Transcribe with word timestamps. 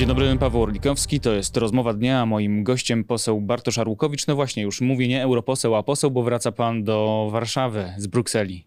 Dzień 0.00 0.08
dobry, 0.08 0.36
Paweł 0.40 0.62
Orlikowski, 0.62 1.20
to 1.20 1.32
jest 1.32 1.56
rozmowa 1.56 1.94
dnia, 1.94 2.20
a 2.20 2.26
moim 2.26 2.64
gościem 2.64 3.04
poseł 3.04 3.40
Bartosz 3.40 3.78
Arłukowicz. 3.78 4.26
No 4.26 4.34
właśnie, 4.34 4.62
już 4.62 4.80
mówię 4.80 5.08
nie 5.08 5.22
europoseł, 5.22 5.74
a 5.74 5.82
poseł, 5.82 6.10
bo 6.10 6.22
wraca 6.22 6.52
pan 6.52 6.84
do 6.84 7.28
Warszawy 7.32 7.92
z 7.98 8.06
Brukseli. 8.06 8.66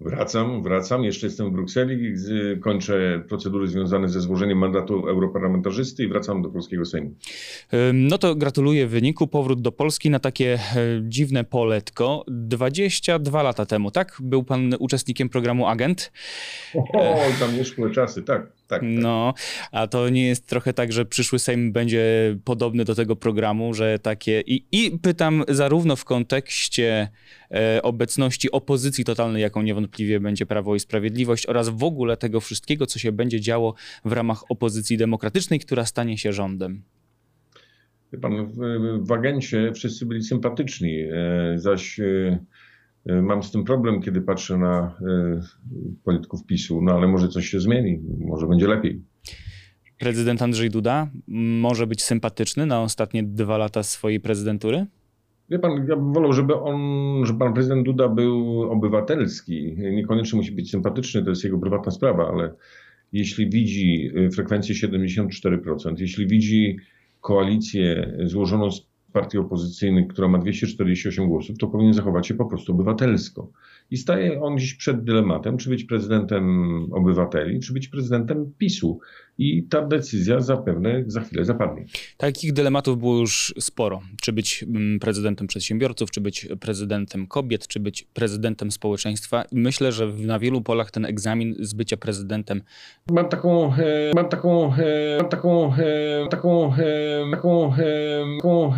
Wracam, 0.00 0.62
wracam. 0.62 1.04
Jeszcze 1.04 1.26
jestem 1.26 1.50
w 1.50 1.52
Brukseli. 1.52 2.14
Kończę 2.60 3.22
procedury 3.28 3.68
związane 3.68 4.08
ze 4.08 4.20
złożeniem 4.20 4.58
mandatu 4.58 5.08
europarlamentarzysty 5.08 6.04
i 6.04 6.08
wracam 6.08 6.42
do 6.42 6.48
polskiego 6.48 6.84
Sejmu. 6.84 7.14
No 7.92 8.18
to 8.18 8.34
gratuluję 8.34 8.86
wyniku. 8.86 9.26
Powrót 9.26 9.62
do 9.62 9.72
Polski 9.72 10.10
na 10.10 10.18
takie 10.18 10.54
e, 10.54 10.58
dziwne 11.02 11.44
poletko. 11.44 12.24
22 12.28 13.42
lata 13.42 13.66
temu, 13.66 13.90
tak? 13.90 14.16
Był 14.20 14.44
pan 14.44 14.74
uczestnikiem 14.78 15.28
programu 15.28 15.66
Agent. 15.66 16.12
O, 16.74 17.16
tam 17.40 17.56
nieszkłe 17.56 17.90
czasy, 17.90 18.22
tak. 18.22 18.57
Tak, 18.68 18.80
tak. 18.80 18.88
No, 18.92 19.34
a 19.72 19.86
to 19.86 20.08
nie 20.08 20.26
jest 20.26 20.46
trochę 20.46 20.72
tak, 20.72 20.92
że 20.92 21.04
przyszły 21.04 21.38
Sejm 21.38 21.72
będzie 21.72 22.36
podobny 22.44 22.84
do 22.84 22.94
tego 22.94 23.16
programu, 23.16 23.74
że 23.74 23.98
takie. 23.98 24.40
I, 24.40 24.64
i 24.72 24.98
pytam 24.98 25.44
zarówno 25.48 25.96
w 25.96 26.04
kontekście 26.04 27.08
e, 27.50 27.82
obecności 27.82 28.50
opozycji 28.50 29.04
totalnej, 29.04 29.42
jaką 29.42 29.62
niewątpliwie 29.62 30.20
będzie 30.20 30.46
Prawo 30.46 30.74
i 30.74 30.80
Sprawiedliwość, 30.80 31.46
oraz 31.46 31.68
w 31.68 31.84
ogóle 31.84 32.16
tego 32.16 32.40
wszystkiego, 32.40 32.86
co 32.86 32.98
się 32.98 33.12
będzie 33.12 33.40
działo 33.40 33.74
w 34.04 34.12
ramach 34.12 34.50
opozycji 34.50 34.96
demokratycznej, 34.96 35.60
która 35.60 35.84
stanie 35.84 36.18
się 36.18 36.32
rządem. 36.32 36.82
Pan, 38.22 38.46
w, 38.46 38.58
w 39.06 39.12
agencie 39.12 39.72
wszyscy 39.72 40.06
byli 40.06 40.22
sympatyczni, 40.22 41.00
e, 41.00 41.52
zaś. 41.56 42.00
E 43.06 43.22
mam 43.22 43.42
z 43.42 43.50
tym 43.50 43.64
problem, 43.64 44.02
kiedy 44.02 44.20
patrzę 44.20 44.58
na 44.58 44.96
e, 45.00 45.40
polityków 46.04 46.46
PiSu, 46.46 46.82
no 46.82 46.92
ale 46.92 47.08
może 47.08 47.28
coś 47.28 47.48
się 47.48 47.60
zmieni, 47.60 48.00
może 48.18 48.46
będzie 48.46 48.68
lepiej. 48.68 49.02
Prezydent 49.98 50.42
Andrzej 50.42 50.70
Duda 50.70 51.08
może 51.60 51.86
być 51.86 52.02
sympatyczny 52.02 52.66
na 52.66 52.82
ostatnie 52.82 53.22
dwa 53.22 53.58
lata 53.58 53.82
swojej 53.82 54.20
prezydentury? 54.20 54.86
Wie 55.50 55.58
pan, 55.58 55.86
ja 55.88 55.96
bym 55.96 56.12
wolał, 56.12 56.32
żeby 56.32 56.54
on, 56.54 56.80
żeby 57.24 57.38
pan 57.38 57.54
prezydent 57.54 57.84
Duda 57.84 58.08
był 58.08 58.62
obywatelski. 58.62 59.76
Niekoniecznie 59.76 60.36
musi 60.36 60.52
być 60.52 60.70
sympatyczny, 60.70 61.22
to 61.22 61.30
jest 61.30 61.44
jego 61.44 61.58
prywatna 61.58 61.92
sprawa, 61.92 62.28
ale 62.28 62.54
jeśli 63.12 63.50
widzi 63.50 64.10
e, 64.26 64.30
frekwencję 64.30 64.74
74%, 64.74 65.94
jeśli 65.98 66.26
widzi 66.26 66.76
koalicję 67.20 68.12
złożoną 68.24 68.70
z 68.70 68.88
partii 69.18 69.38
opozycyjnej, 69.38 70.08
która 70.08 70.28
ma 70.28 70.38
248 70.38 71.28
głosów, 71.28 71.58
to 71.58 71.66
powinien 71.66 71.94
zachować 71.94 72.26
się 72.26 72.34
po 72.34 72.46
prostu 72.46 72.72
obywatelsko. 72.72 73.52
I 73.90 73.96
staje 73.96 74.40
on 74.42 74.58
dziś 74.58 74.74
przed 74.74 75.04
dylematem, 75.04 75.56
czy 75.56 75.70
być 75.70 75.84
prezydentem 75.84 76.68
obywateli, 76.92 77.60
czy 77.60 77.72
być 77.72 77.88
prezydentem 77.88 78.52
PiSu. 78.58 79.00
I 79.38 79.62
ta 79.62 79.86
decyzja 79.86 80.40
zapewne 80.40 81.04
za 81.06 81.20
chwilę 81.20 81.44
zapadnie. 81.44 81.84
Takich 82.16 82.52
dylematów 82.52 82.98
było 82.98 83.18
już 83.18 83.54
sporo. 83.58 84.00
Czy 84.22 84.32
być 84.32 84.62
mm, 84.62 84.98
prezydentem 84.98 85.46
przedsiębiorców, 85.46 86.10
czy 86.10 86.20
być 86.20 86.48
prezydentem 86.60 87.26
kobiet, 87.26 87.68
czy 87.68 87.80
być 87.80 88.06
prezydentem 88.14 88.70
społeczeństwa. 88.70 89.42
I 89.52 89.56
myślę, 89.56 89.92
że 89.92 90.06
na 90.06 90.38
wielu 90.38 90.60
polach 90.60 90.90
ten 90.90 91.04
egzamin 91.04 91.54
z 91.58 91.74
bycia 91.74 91.96
prezydentem. 91.96 92.62
Mam 93.10 93.28
taką, 93.28 93.74
e, 93.74 94.12
mam 94.14 94.28
taką, 94.28 94.74
e, 94.74 95.18
mam 95.20 95.28
taką, 95.28 95.74
e, 95.74 96.28
taką, 96.30 96.72
taką, 97.30 97.72
taką, 98.40 98.72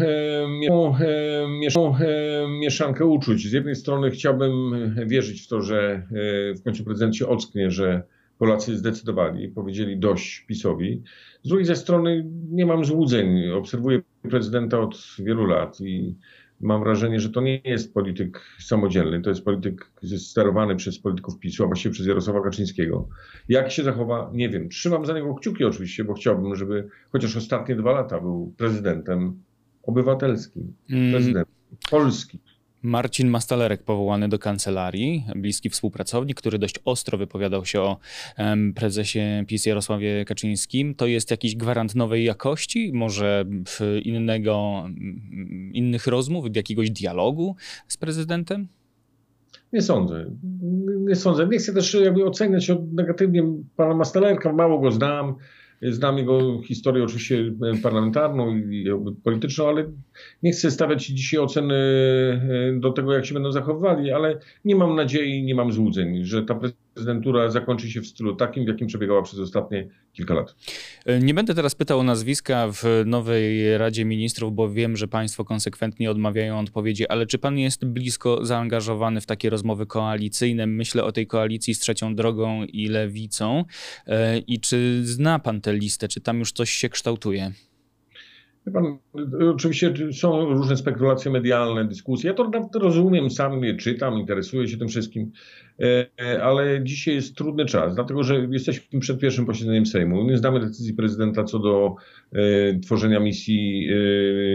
taką 1.64 1.94
mieszankę 2.60 3.04
uczuć. 3.04 3.48
Z 3.48 3.52
jednej 3.52 3.76
strony 3.76 4.10
chciałbym 4.10 4.54
wierzyć 5.06 5.42
w 5.42 5.48
to, 5.48 5.62
że 5.62 6.06
w 6.56 6.62
końcu 6.64 6.84
prezydent 6.84 7.16
się 7.16 7.28
ocknie, 7.28 7.70
że 7.70 8.02
Polacy 8.40 8.76
zdecydowali, 8.76 9.48
powiedzieli 9.48 9.98
dość 9.98 10.40
PiSowi. 10.40 11.02
Z 11.42 11.48
drugiej 11.48 11.66
ze 11.66 11.76
strony 11.76 12.30
nie 12.50 12.66
mam 12.66 12.84
złudzeń. 12.84 13.50
Obserwuję 13.50 14.02
prezydenta 14.22 14.80
od 14.80 15.16
wielu 15.18 15.46
lat 15.46 15.80
i 15.80 16.14
mam 16.60 16.82
wrażenie, 16.82 17.20
że 17.20 17.30
to 17.30 17.40
nie 17.40 17.60
jest 17.64 17.94
polityk 17.94 18.40
samodzielny, 18.58 19.22
to 19.22 19.30
jest 19.30 19.44
polityk 19.44 19.92
sterowany 20.18 20.76
przez 20.76 20.98
polityków 20.98 21.38
PiSu, 21.38 21.64
a 21.64 21.66
właściwie 21.66 21.92
przez 21.92 22.06
Jarosława 22.06 22.42
Kaczyńskiego. 22.42 23.08
Jak 23.48 23.70
się 23.70 23.82
zachowa, 23.82 24.30
nie 24.34 24.48
wiem. 24.48 24.68
Trzymam 24.68 25.06
za 25.06 25.14
niego 25.14 25.34
kciuki 25.34 25.64
oczywiście, 25.64 26.04
bo 26.04 26.14
chciałbym, 26.14 26.56
żeby 26.56 26.88
chociaż 27.12 27.36
ostatnie 27.36 27.76
dwa 27.76 27.92
lata 27.92 28.20
był 28.20 28.54
prezydentem 28.56 29.42
obywatelskim, 29.82 30.72
mm. 30.90 31.12
prezydentem 31.12 31.54
polskim. 31.90 32.40
Marcin 32.82 33.28
Mastalerek 33.28 33.82
powołany 33.82 34.28
do 34.28 34.38
kancelarii, 34.38 35.24
bliski 35.36 35.70
współpracownik, 35.70 36.36
który 36.36 36.58
dość 36.58 36.74
ostro 36.84 37.18
wypowiadał 37.18 37.64
się 37.64 37.80
o 37.80 37.98
prezesie 38.74 39.20
PiS 39.46 39.66
Jarosławie 39.66 40.24
Kaczyńskim. 40.24 40.94
To 40.94 41.06
jest 41.06 41.30
jakiś 41.30 41.56
gwarant 41.56 41.94
nowej 41.94 42.24
jakości, 42.24 42.92
może 42.94 43.44
innego, 44.02 44.84
innych 45.72 46.06
rozmów, 46.06 46.56
jakiegoś 46.56 46.90
dialogu 46.90 47.56
z 47.88 47.96
prezydentem? 47.96 48.68
Nie 49.72 49.82
sądzę. 49.82 50.30
Nie 51.08 51.16
sądzę. 51.16 51.48
Nie 51.50 51.58
chcę 51.58 51.74
też 51.74 51.94
jakby 51.94 52.24
oceniać 52.24 52.72
negatywnie 52.92 53.42
pana 53.76 53.94
Mastalerka, 53.94 54.52
mało 54.52 54.78
go 54.78 54.90
znam. 54.90 55.34
Znam 55.82 56.18
jego 56.18 56.62
historię 56.62 57.04
oczywiście 57.04 57.52
parlamentarną 57.82 58.56
i 58.56 58.86
polityczną, 59.24 59.68
ale 59.68 59.92
nie 60.42 60.52
chcę 60.52 60.70
stawiać 60.70 61.06
dzisiaj 61.06 61.40
oceny 61.40 61.74
e, 61.74 62.80
do 62.80 62.92
tego, 62.92 63.12
jak 63.12 63.26
się 63.26 63.34
będą 63.34 63.52
zachowywali, 63.52 64.10
ale 64.10 64.38
nie 64.64 64.76
mam 64.76 64.94
nadziei, 64.94 65.42
nie 65.42 65.54
mam 65.54 65.72
złudzeń, 65.72 66.24
że 66.24 66.42
ta 66.42 66.60
prezydentura 67.00 67.50
zakończy 67.50 67.90
się 67.90 68.00
w 68.00 68.06
stylu 68.06 68.36
takim, 68.36 68.64
w 68.64 68.68
jakim 68.68 68.86
przebiegała 68.86 69.22
przez 69.22 69.38
ostatnie 69.38 69.88
kilka 70.12 70.34
lat. 70.34 70.54
E, 71.06 71.18
nie 71.18 71.34
będę 71.34 71.54
teraz 71.54 71.74
pytał 71.74 71.98
o 71.98 72.02
nazwiska 72.02 72.68
w 72.72 72.82
nowej 73.06 73.78
Radzie 73.78 74.04
Ministrów, 74.04 74.54
bo 74.54 74.70
wiem, 74.70 74.96
że 74.96 75.08
państwo 75.08 75.44
konsekwentnie 75.44 76.10
odmawiają 76.10 76.58
odpowiedzi, 76.58 77.08
ale 77.08 77.26
czy 77.26 77.38
pan 77.38 77.58
jest 77.58 77.84
blisko 77.84 78.44
zaangażowany 78.44 79.20
w 79.20 79.26
takie 79.26 79.50
rozmowy 79.50 79.86
koalicyjne? 79.86 80.66
Myślę 80.66 81.04
o 81.04 81.12
tej 81.12 81.26
koalicji 81.26 81.74
z 81.74 81.78
Trzecią 81.78 82.14
Drogą 82.14 82.64
i 82.64 82.88
Lewicą. 82.88 83.64
E, 84.06 84.38
I 84.38 84.60
czy 84.60 85.00
zna 85.04 85.38
pan 85.38 85.60
tę 85.60 85.74
listę? 85.74 86.08
Czy 86.08 86.20
tam 86.20 86.38
już 86.38 86.52
coś 86.52 86.70
się 86.70 86.88
kształtuje? 86.88 87.52
Pan, 88.72 88.98
oczywiście 89.54 89.94
są 90.12 90.54
różne 90.54 90.76
spekulacje 90.76 91.30
medialne, 91.30 91.84
dyskusje. 91.84 92.30
Ja 92.30 92.34
to 92.72 92.78
rozumiem, 92.78 93.30
sam 93.30 93.64
je 93.64 93.74
czytam, 93.74 94.18
interesuję 94.18 94.68
się 94.68 94.76
tym 94.76 94.88
wszystkim, 94.88 95.32
e, 95.80 96.42
ale 96.42 96.84
dzisiaj 96.84 97.14
jest 97.14 97.36
trudny 97.36 97.66
czas, 97.66 97.94
dlatego 97.94 98.22
że 98.22 98.46
jesteśmy 98.50 99.00
przed 99.00 99.20
pierwszym 99.20 99.46
posiedzeniem 99.46 99.86
Sejmu. 99.86 100.24
Nie 100.24 100.38
znamy 100.38 100.60
decyzji 100.60 100.94
prezydenta 100.94 101.44
co 101.44 101.58
do 101.58 101.94
e, 102.32 102.78
tworzenia 102.78 103.20
misji, 103.20 103.88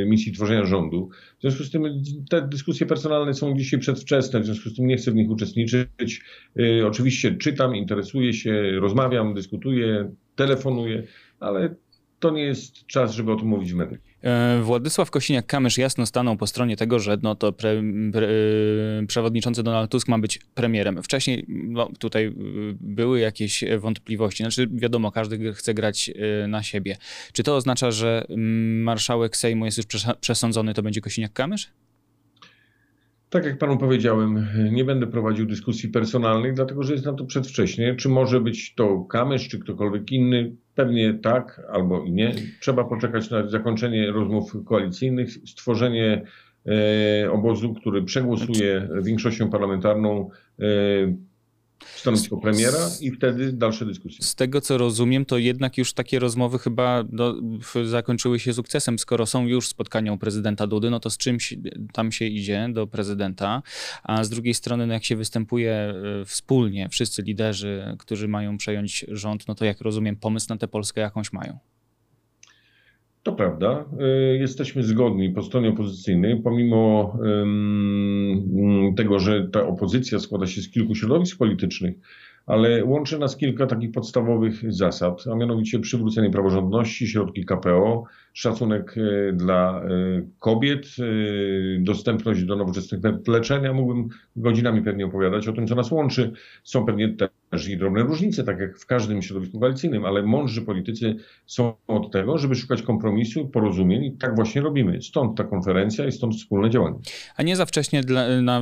e, 0.04 0.06
misji 0.06 0.32
tworzenia 0.32 0.66
rządu. 0.66 1.10
W 1.38 1.42
związku 1.42 1.64
z 1.64 1.72
tym 1.72 2.04
te 2.30 2.48
dyskusje 2.48 2.88
personalne 2.88 3.34
są 3.34 3.58
dzisiaj 3.58 3.80
przedwczesne, 3.80 4.40
w 4.40 4.46
związku 4.46 4.70
z 4.70 4.76
tym 4.76 4.88
nie 4.88 4.98
chcę 4.98 5.12
w 5.12 5.16
nich 5.16 5.30
uczestniczyć. 5.30 6.22
Oczywiście 6.86 7.36
czytam, 7.36 7.76
interesuję 7.76 8.34
się, 8.34 8.72
rozmawiam, 8.80 9.34
dyskutuję, 9.34 10.12
telefonuję, 10.36 11.04
ale 11.40 11.76
to 12.26 12.32
nie 12.32 12.44
jest 12.44 12.86
czas, 12.86 13.12
żeby 13.12 13.32
o 13.32 13.36
tym 13.36 13.48
mówić 13.48 13.74
w 13.74 13.76
mediach. 13.76 14.00
E, 14.22 14.62
Władysław 14.62 15.12
Kosiniak-Kamysz 15.12 15.82
jasno 15.82 16.06
stanął 16.06 16.38
po 16.38 16.48
stronie 16.48 16.78
tego, 16.78 17.00
że 17.00 17.18
no 17.22 17.36
to 17.36 17.54
pre, 17.54 17.84
pre, 18.12 18.28
przewodniczący 19.08 19.64
Donald 19.64 19.92
Tusk 19.92 20.08
ma 20.08 20.20
być 20.20 20.40
premierem. 20.56 21.04
Wcześniej 21.04 21.46
no, 21.48 21.90
tutaj 22.00 22.26
y, 22.26 22.32
były 22.80 23.20
jakieś 23.20 23.64
wątpliwości. 23.80 24.44
Znaczy 24.44 24.68
wiadomo, 24.72 25.12
każdy 25.12 25.54
chce 25.54 25.74
grać 25.74 26.12
na 26.48 26.64
siebie. 26.64 26.98
Czy 27.34 27.44
to 27.44 27.56
oznacza, 27.56 27.92
że 27.92 28.26
mm, 28.30 28.84
marszałek 28.84 29.38
Sejmu 29.38 29.66
jest 29.66 29.78
już 29.78 29.86
przesądzony, 30.20 30.74
to 30.74 30.84
będzie 30.84 31.02
Kosiniak-Kamysz? 31.02 31.68
Tak 33.30 33.46
jak 33.46 33.58
panu 33.58 33.78
powiedziałem, 33.78 34.48
nie 34.72 34.86
będę 34.86 35.08
prowadził 35.08 35.46
dyskusji 35.46 35.90
personalnych, 35.90 36.54
dlatego 36.54 36.84
że 36.84 36.94
jest 36.94 37.06
na 37.06 37.14
to 37.14 37.26
przedwcześnie. 37.26 37.96
Czy 37.96 38.10
może 38.10 38.42
być 38.42 38.76
to 38.76 39.04
Kamysz, 39.04 39.48
czy 39.48 39.60
ktokolwiek 39.60 40.12
inny? 40.12 40.56
Pewnie 40.76 41.14
tak 41.14 41.62
albo 41.72 42.04
i 42.04 42.12
nie. 42.12 42.36
Trzeba 42.60 42.84
poczekać 42.84 43.30
na 43.30 43.48
zakończenie 43.48 44.12
rozmów 44.12 44.58
koalicyjnych, 44.66 45.32
stworzenie 45.32 46.22
e, 46.66 47.32
obozu, 47.32 47.74
który 47.74 48.04
przegłosuje 48.04 48.90
większością 49.02 49.50
parlamentarną 49.50 50.30
e, 50.60 50.64
stanowisko 51.96 52.38
premiera 52.38 52.90
i 53.02 53.12
wtedy 53.12 53.54
dalsze 53.54 53.86
dyskusje. 53.86 54.26
Z 54.26 54.36
tego 54.36 54.62
co 54.62 54.78
rozumiem, 54.78 55.26
to 55.26 55.38
jednak 55.38 55.78
już 55.78 55.94
takie 55.94 56.20
rozmowy 56.20 56.60
chyba 56.60 57.04
do, 57.04 57.36
zakończyły 57.86 58.40
się 58.40 58.54
sukcesem. 58.54 59.00
Skoro 59.00 59.26
są 59.26 59.48
już 59.48 59.68
spotkania 59.68 60.14
u 60.14 60.18
prezydenta 60.18 60.68
Dudy, 60.68 60.90
no 60.90 61.00
to 61.00 61.10
z 61.10 61.18
czymś 61.18 61.54
tam 61.94 62.12
się 62.12 62.26
idzie 62.26 62.70
do 62.74 62.88
prezydenta, 62.88 63.64
a 64.04 64.24
z 64.24 64.30
drugiej 64.30 64.54
strony, 64.54 64.88
no 64.88 64.94
jak 64.94 65.06
się 65.06 65.16
występuje 65.16 65.74
e, 65.74 66.26
wspólnie, 66.26 66.90
wszyscy 66.90 67.22
liderzy, 67.22 67.96
którzy 68.00 68.28
mają 68.28 68.58
przejąć 68.58 69.06
rząd, 69.08 69.48
no 69.48 69.56
to 69.56 69.66
jak 69.66 69.82
rozumiem, 69.82 70.16
pomysł 70.16 70.48
na 70.50 70.58
tę 70.58 70.68
Polskę 70.68 71.02
jakąś 71.02 71.34
mają. 71.34 71.60
To 73.26 73.32
prawda. 73.32 73.86
Y, 74.34 74.38
jesteśmy 74.38 74.84
zgodni 74.84 75.30
po 75.30 75.42
stronie 75.42 75.70
opozycyjnej, 75.70 76.42
pomimo 76.42 77.14
tego, 78.98 79.20
że 79.20 79.48
ta 79.48 79.68
opozycja 79.68 80.20
składa 80.20 80.48
się 80.48 80.62
z 80.62 80.70
kilku 80.70 80.96
środowisk 80.96 81.38
politycznych, 81.38 81.96
ale 82.46 82.86
łączy 82.86 83.20
nas 83.20 83.38
kilka 83.38 83.66
takich 83.66 83.92
podstawowych 83.92 84.74
zasad, 84.74 85.24
a 85.32 85.36
mianowicie 85.36 85.80
przywrócenie 85.80 86.30
praworządności, 86.30 87.08
środki 87.08 87.46
KPO, 87.46 88.04
szacunek 88.34 88.96
e, 88.98 89.34
dla 89.34 89.82
e, 89.82 89.88
kobiet, 90.40 90.88
dostępność 91.80 92.44
do 92.44 92.56
nowoczesnych 92.56 93.02
leczenia. 93.28 93.74
Mógłbym 93.74 94.10
godzinami 94.36 94.82
pewnie 94.82 95.06
opowiadać 95.06 95.48
o 95.48 95.54
tym, 95.54 95.68
co 95.68 95.76
nas 95.76 95.92
łączy. 95.92 96.32
Są 96.64 96.86
pewnie 96.86 97.16
też 97.56 97.68
i 97.68 97.78
drobne 97.78 98.04
różnice, 98.04 98.44
tak 98.44 98.60
jak 98.60 98.80
w 98.80 98.86
każdym 98.86 99.22
środowisku 99.22 99.60
koalicyjnym, 99.60 100.06
ale 100.06 100.24
mądrzy 100.24 100.62
politycy 100.62 101.16
są 101.46 101.74
od 101.88 102.12
tego, 102.12 102.38
żeby 102.38 102.56
szukać 102.56 102.82
kompromisu, 102.82 103.48
porozumień 103.48 104.04
i 104.04 104.18
tak 104.18 104.36
właśnie 104.36 104.62
robimy. 104.62 105.02
Stąd 105.02 105.38
ta 105.38 105.44
konferencja 105.44 106.06
i 106.08 106.12
stąd 106.12 106.36
wspólne 106.36 106.70
działanie. 106.70 106.98
A 107.36 107.44
nie 107.44 107.56
za 107.56 107.66
wcześnie 107.66 108.02
dla, 108.02 108.42
na 108.42 108.62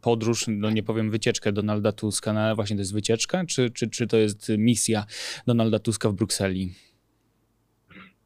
podróż, 0.00 0.44
no 0.48 0.70
nie 0.70 0.82
powiem 0.82 1.10
wycieczkę 1.10 1.52
Donalda 1.52 1.92
Tuska, 1.92 2.32
no 2.32 2.40
ale 2.40 2.54
właśnie 2.54 2.76
to 2.76 2.80
jest 2.80 2.92
wycieczka, 2.92 3.44
czy, 3.46 3.70
czy, 3.70 3.90
czy 3.90 4.06
to 4.06 4.16
jest 4.16 4.48
misja 4.58 5.04
Donalda 5.46 5.78
Tuska 5.78 6.08
w 6.08 6.14
Brukseli? 6.14 6.72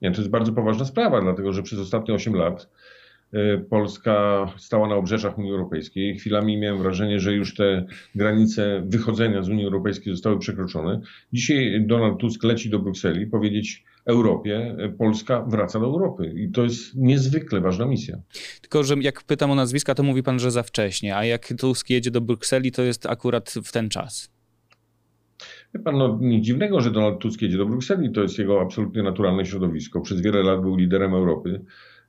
Nie, 0.02 0.10
to 0.10 0.16
jest 0.16 0.30
bardzo 0.30 0.52
poważna 0.52 0.84
sprawa, 0.84 1.20
dlatego 1.20 1.52
że 1.52 1.62
przez 1.62 1.78
ostatnie 1.78 2.14
8 2.14 2.34
lat 2.34 2.68
Polska 3.70 4.46
stała 4.58 4.88
na 4.88 4.94
obrzeżach 4.94 5.38
Unii 5.38 5.50
Europejskiej. 5.50 6.18
Chwilami 6.18 6.58
miałem 6.58 6.82
wrażenie, 6.82 7.20
że 7.20 7.32
już 7.32 7.54
te 7.54 7.86
granice 8.14 8.82
wychodzenia 8.86 9.42
z 9.42 9.48
Unii 9.48 9.64
Europejskiej 9.64 10.12
zostały 10.12 10.38
przekroczone. 10.38 11.00
Dzisiaj 11.32 11.84
Donald 11.86 12.18
Tusk 12.18 12.44
leci 12.44 12.70
do 12.70 12.78
Brukseli 12.78 13.26
powiedzieć 13.26 13.84
Europie, 14.06 14.76
y, 14.84 14.88
Polska 14.88 15.42
wraca 15.42 15.80
do 15.80 15.86
Europy. 15.86 16.34
I 16.36 16.50
to 16.50 16.62
jest 16.64 16.94
niezwykle 16.94 17.60
ważna 17.60 17.86
misja. 17.86 18.18
Tylko, 18.60 18.84
że 18.84 18.94
jak 19.00 19.22
pytam 19.22 19.50
o 19.50 19.54
nazwiska, 19.54 19.94
to 19.94 20.02
mówi 20.02 20.22
pan, 20.22 20.38
że 20.38 20.50
za 20.50 20.62
wcześnie, 20.62 21.16
a 21.16 21.24
jak 21.24 21.54
Tusk 21.58 21.90
jedzie 21.90 22.10
do 22.10 22.20
Brukseli, 22.20 22.72
to 22.72 22.82
jest 22.82 23.06
akurat 23.06 23.54
w 23.64 23.72
ten 23.72 23.88
czas. 23.88 24.35
Wie 25.76 25.82
pan, 25.82 25.98
no, 25.98 26.18
nic 26.20 26.44
dziwnego, 26.44 26.80
że 26.80 26.90
Donald 26.90 27.18
Tusk 27.18 27.42
jedzie 27.42 27.58
do 27.58 27.66
Brukseli. 27.66 28.12
To 28.12 28.22
jest 28.22 28.38
jego 28.38 28.60
absolutnie 28.60 29.02
naturalne 29.02 29.46
środowisko. 29.46 30.00
Przez 30.00 30.20
wiele 30.20 30.42
lat 30.42 30.60
był 30.60 30.76
liderem 30.76 31.14
Europy 31.14 31.60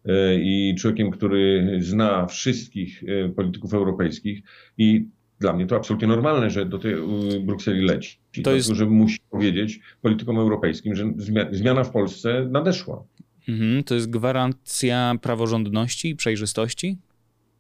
e, 0.05 0.35
i 0.35 0.75
człowiekiem, 0.79 1.11
który 1.11 1.77
zna 1.79 2.25
wszystkich 2.25 3.03
e, 3.03 3.29
polityków 3.29 3.73
europejskich 3.73 4.41
i 4.77 5.07
dla 5.39 5.53
mnie 5.53 5.67
to 5.67 5.75
absolutnie 5.75 6.07
normalne, 6.07 6.49
że 6.49 6.65
do 6.65 6.79
tej 6.79 6.95
Brukseli 7.41 7.81
leci. 7.81 8.17
To 8.17 8.21
dlatego, 8.33 8.55
jest... 8.55 8.69
że 8.69 8.85
musi 8.85 9.19
powiedzieć 9.29 9.79
politykom 10.01 10.37
europejskim, 10.37 10.95
że 10.95 11.13
zmiana 11.51 11.83
w 11.83 11.91
Polsce 11.91 12.47
nadeszła. 12.51 13.03
Mhm, 13.49 13.83
to 13.83 13.95
jest 13.95 14.09
gwarancja 14.09 15.15
praworządności 15.21 16.09
i 16.09 16.15
przejrzystości? 16.15 16.97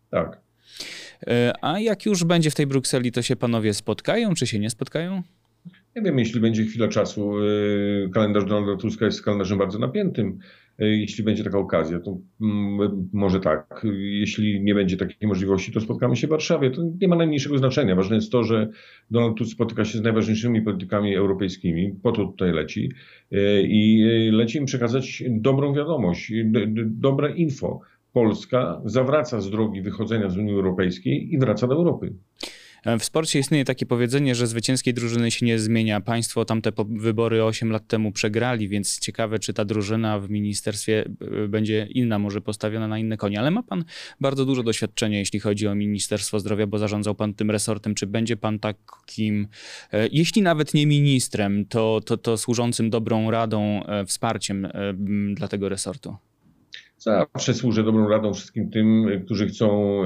Tak. 0.09 0.41
E, 1.27 1.53
a 1.61 1.79
jak 1.79 2.05
już 2.05 2.23
będzie 2.23 2.51
w 2.51 2.55
tej 2.55 2.67
Brukseli, 2.67 3.11
to 3.11 3.21
się 3.21 3.35
panowie 3.35 3.73
spotkają, 3.73 4.33
czy 4.33 4.47
się 4.47 4.59
nie 4.59 4.69
spotkają? 4.69 5.23
Nie 5.97 6.03
wiem, 6.03 6.19
jeśli 6.19 6.39
będzie 6.39 6.63
chwila 6.63 6.87
czasu, 6.87 7.39
y, 7.39 8.09
kalendarz 8.13 8.45
Donalda 8.45 8.81
Tuska 8.81 9.05
jest 9.05 9.21
kalendarzem 9.21 9.57
bardzo 9.57 9.79
napiętym. 9.79 10.39
Y, 10.81 10.97
jeśli 10.97 11.23
będzie 11.23 11.43
taka 11.43 11.57
okazja, 11.57 11.99
to 11.99 12.17
mm, 12.41 13.09
może 13.13 13.39
tak. 13.39 13.85
Jeśli 13.99 14.61
nie 14.61 14.75
będzie 14.75 14.97
takiej 14.97 15.27
możliwości, 15.27 15.71
to 15.71 15.81
spotkamy 15.81 16.15
się 16.15 16.27
w 16.27 16.29
Warszawie. 16.29 16.71
To 16.71 16.81
nie 17.01 17.07
ma 17.07 17.15
najmniejszego 17.15 17.57
znaczenia. 17.57 17.95
Ważne 17.95 18.15
jest 18.15 18.31
to, 18.31 18.43
że 18.43 18.69
Donald 19.11 19.37
Tusk 19.37 19.51
spotyka 19.51 19.85
się 19.85 19.97
z 19.97 20.01
najważniejszymi 20.01 20.61
politykami 20.61 21.15
europejskimi. 21.15 21.95
Po 22.03 22.11
to 22.11 22.25
tutaj 22.25 22.51
leci. 22.51 22.91
Y, 23.33 23.63
I 23.67 24.03
leci 24.31 24.57
im 24.57 24.65
przekazać 24.65 25.23
dobrą 25.29 25.73
wiadomość, 25.73 26.33
dobre 26.85 27.35
info. 27.35 27.79
Polska 28.13 28.81
zawraca 28.85 29.41
z 29.41 29.49
drogi 29.49 29.81
wychodzenia 29.81 30.29
z 30.29 30.37
Unii 30.37 30.53
Europejskiej 30.53 31.33
i 31.33 31.37
wraca 31.37 31.67
do 31.67 31.75
Europy. 31.75 32.13
W 32.99 33.03
sporcie 33.03 33.39
istnieje 33.39 33.65
takie 33.65 33.85
powiedzenie, 33.85 34.35
że 34.35 34.47
zwycięskiej 34.47 34.93
drużyny 34.93 35.31
się 35.31 35.45
nie 35.45 35.59
zmienia. 35.59 36.01
Państwo 36.01 36.45
tamte 36.45 36.71
wybory 36.89 37.43
8 37.43 37.71
lat 37.71 37.87
temu 37.87 38.11
przegrali, 38.11 38.67
więc 38.67 38.99
ciekawe, 38.99 39.39
czy 39.39 39.53
ta 39.53 39.65
drużyna 39.65 40.19
w 40.19 40.29
ministerstwie 40.29 41.05
e, 41.43 41.47
będzie 41.47 41.87
inna, 41.89 42.19
może 42.19 42.41
postawiona 42.41 42.87
na 42.87 42.99
inne 42.99 43.17
konie. 43.17 43.39
Ale 43.39 43.51
ma 43.51 43.63
pan 43.63 43.85
bardzo 44.21 44.45
dużo 44.45 44.63
doświadczenia, 44.63 45.19
jeśli 45.19 45.39
chodzi 45.39 45.67
o 45.67 45.75
Ministerstwo 45.75 46.39
Zdrowia, 46.39 46.67
bo 46.67 46.77
zarządzał 46.77 47.15
pan 47.15 47.33
tym 47.33 47.51
resortem. 47.51 47.95
Czy 47.95 48.07
będzie 48.07 48.37
pan 48.37 48.59
takim, 48.59 49.47
e, 49.93 50.07
jeśli 50.11 50.41
nawet 50.41 50.73
nie 50.73 50.87
ministrem, 50.87 51.65
to, 51.65 52.01
to, 52.05 52.17
to 52.17 52.37
służącym 52.37 52.89
dobrą 52.89 53.31
radą, 53.31 53.83
e, 53.85 54.05
wsparciem 54.05 54.67
dla 55.33 55.47
tego 55.47 55.69
resortu? 55.69 56.15
Zawsze 56.97 57.53
służę 57.53 57.83
dobrą 57.83 58.09
radą 58.09 58.33
wszystkim 58.33 58.69
tym, 58.69 59.21
którzy 59.25 59.47
chcą 59.47 60.01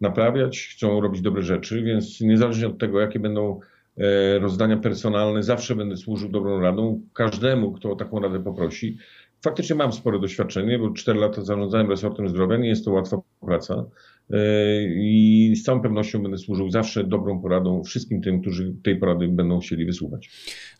naprawiać, 0.00 0.58
chcą 0.58 1.00
robić 1.00 1.20
dobre 1.20 1.42
rzeczy, 1.42 1.82
więc 1.82 2.20
niezależnie 2.20 2.66
od 2.66 2.78
tego, 2.78 3.00
jakie 3.00 3.20
będą 3.20 3.60
e, 3.96 4.38
rozdania 4.38 4.76
personalne, 4.76 5.42
zawsze 5.42 5.76
będę 5.76 5.96
służył 5.96 6.28
dobrą 6.28 6.60
radą 6.60 7.00
każdemu, 7.14 7.72
kto 7.72 7.92
o 7.92 7.96
taką 7.96 8.20
radę 8.20 8.44
poprosi. 8.44 8.98
Faktycznie 9.44 9.76
mam 9.76 9.92
spore 9.92 10.18
doświadczenie, 10.18 10.78
bo 10.78 10.90
4 10.90 11.20
lata 11.20 11.42
zarządzałem 11.42 11.90
resortem 11.90 12.28
zdrowia, 12.28 12.56
nie 12.56 12.68
jest 12.68 12.84
to 12.84 12.90
łatwa 12.90 13.16
praca. 13.40 13.84
E, 14.32 14.36
i 14.84 15.52
z 15.56 15.62
całą 15.62 15.80
pewnością 15.80 16.22
będę 16.22 16.38
służył 16.38 16.70
zawsze 16.70 17.04
dobrą 17.04 17.40
poradą 17.40 17.84
wszystkim 17.84 18.22
tym, 18.22 18.40
którzy 18.40 18.74
tej 18.82 18.96
porady 18.96 19.28
będą 19.28 19.60
chcieli 19.60 19.84
wysłuchać. 19.84 20.30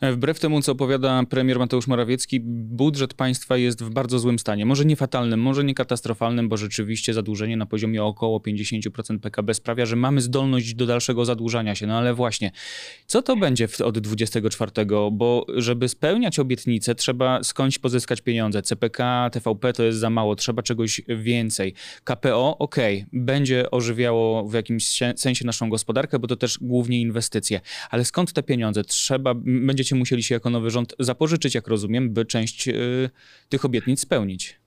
Wbrew 0.01 0.39
temu, 0.39 0.61
co 0.61 0.71
opowiada 0.71 1.23
premier 1.29 1.59
Mateusz 1.59 1.87
Morawiecki, 1.87 2.39
budżet 2.43 3.13
państwa 3.13 3.57
jest 3.57 3.83
w 3.83 3.89
bardzo 3.89 4.19
złym 4.19 4.39
stanie. 4.39 4.65
Może 4.65 4.85
nie 4.85 4.95
fatalnym, 4.95 5.39
może 5.39 5.63
nie 5.63 5.73
katastrofalnym, 5.73 6.49
bo 6.49 6.57
rzeczywiście 6.57 7.13
zadłużenie 7.13 7.57
na 7.57 7.65
poziomie 7.65 8.03
około 8.03 8.39
50% 8.39 9.19
PKB 9.19 9.53
sprawia, 9.53 9.85
że 9.85 9.95
mamy 9.95 10.21
zdolność 10.21 10.73
do 10.73 10.85
dalszego 10.85 11.25
zadłużania 11.25 11.75
się. 11.75 11.87
No 11.87 11.97
ale 11.97 12.13
właśnie, 12.13 12.51
co 13.05 13.21
to 13.21 13.35
będzie 13.35 13.67
od 13.83 13.99
24? 13.99 14.71
Bo 15.11 15.45
żeby 15.55 15.87
spełniać 15.87 16.39
obietnice, 16.39 16.95
trzeba 16.95 17.43
skądś 17.43 17.79
pozyskać 17.79 18.21
pieniądze. 18.21 18.61
CPK, 18.61 19.29
TVP 19.29 19.73
to 19.73 19.83
jest 19.83 19.99
za 19.99 20.09
mało, 20.09 20.35
trzeba 20.35 20.63
czegoś 20.63 21.01
więcej. 21.07 21.73
KPO, 22.03 22.57
ok, 22.57 22.75
będzie 23.13 23.40
będzie 23.41 23.71
ożywiało 23.71 24.47
w 24.47 24.53
jakimś 24.53 24.99
sensie 25.15 25.45
naszą 25.45 25.69
gospodarkę, 25.69 26.19
bo 26.19 26.27
to 26.27 26.35
też 26.35 26.57
głównie 26.61 27.01
inwestycje. 27.01 27.61
Ale 27.89 28.05
skąd 28.05 28.33
te 28.33 28.43
pieniądze? 28.43 28.83
Trzeba, 28.83 29.33
będziecie 29.35 29.95
musieli 29.95 30.23
się 30.23 30.35
jako 30.35 30.49
nowy 30.49 30.69
rząd 30.69 30.95
zapożyczyć, 30.99 31.55
jak 31.55 31.67
rozumiem, 31.67 32.13
by 32.13 32.25
część 32.25 32.67
y, 32.67 33.09
tych 33.49 33.65
obietnic 33.65 33.99
spełnić. 33.99 34.59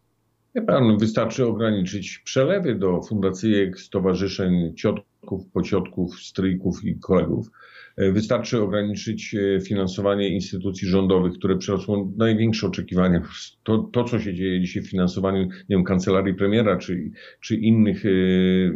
Nie 0.54 0.62
pan, 0.62 0.98
wystarczy 0.98 1.46
ograniczyć 1.46 2.18
przelewy 2.18 2.74
do 2.74 3.02
fundacyjek, 3.02 3.80
stowarzyszeń, 3.80 4.74
ciotków, 4.76 5.13
pociotków, 5.52 6.20
stryjków 6.20 6.84
i 6.84 6.98
kolegów. 6.98 7.50
E, 7.96 8.12
wystarczy 8.12 8.62
ograniczyć 8.62 9.34
e, 9.34 9.60
finansowanie 9.60 10.28
instytucji 10.28 10.88
rządowych, 10.88 11.32
które 11.32 11.56
przerosło 11.56 12.12
największe 12.16 12.66
oczekiwania. 12.66 13.22
To, 13.62 13.78
to 13.78 14.04
co 14.04 14.18
się 14.18 14.34
dzieje 14.34 14.60
dzisiaj 14.60 14.82
w 14.82 14.90
finansowaniu 14.90 15.42
nie 15.42 15.76
wiem, 15.76 15.84
kancelarii 15.84 16.34
premiera 16.34 16.76
czy, 16.76 17.10
czy 17.40 17.56
innych 17.56 18.04
e, 18.06 18.08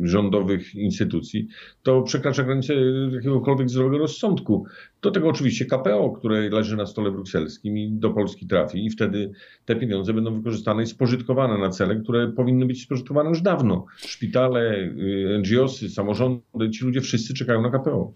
rządowych 0.02 0.74
instytucji, 0.74 1.48
to 1.82 2.02
przekracza 2.02 2.42
granicę 2.42 2.74
jakiegokolwiek 3.12 3.70
zdrowego 3.70 3.98
rozsądku. 3.98 4.64
Do 5.02 5.10
tego 5.10 5.28
oczywiście 5.28 5.64
KPO, 5.64 6.10
które 6.10 6.50
leży 6.50 6.76
na 6.76 6.86
stole 6.86 7.10
brukselskim 7.10 7.78
i 7.78 7.90
do 7.90 8.10
Polski 8.10 8.46
trafi 8.46 8.86
i 8.86 8.90
wtedy 8.90 9.30
te 9.64 9.76
pieniądze 9.76 10.14
będą 10.14 10.34
wykorzystane 10.34 10.82
i 10.82 10.86
spożytkowane 10.86 11.58
na 11.58 11.68
cele, 11.68 11.96
które 11.96 12.28
powinny 12.28 12.66
być 12.66 12.82
spożytkowane 12.82 13.28
już 13.28 13.42
dawno. 13.42 13.86
Szpitale, 13.96 14.90
NGOsy, 15.38 15.90
samorządy, 15.90 16.37
ci 16.72 16.84
ludzie 16.84 17.00
wszyscy 17.00 17.34
czekają 17.34 17.62
na 17.62 17.70
KPO 17.70 18.12